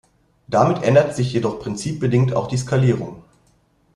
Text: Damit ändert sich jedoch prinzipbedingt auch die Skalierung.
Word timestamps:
Damit 0.47 0.81
ändert 0.81 1.15
sich 1.15 1.31
jedoch 1.31 1.59
prinzipbedingt 1.59 2.33
auch 2.33 2.47
die 2.47 2.57
Skalierung. 2.57 3.23